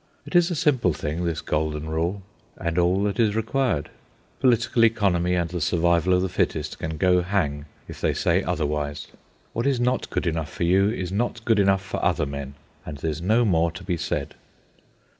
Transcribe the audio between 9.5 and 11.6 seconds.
What is not good enough for you is not good